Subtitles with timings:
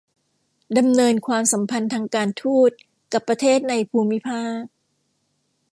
[0.77, 2.71] ดำเนินความสัมพันธ์ทางการทูต
[3.13, 4.61] กับประเทศในภูมิภาค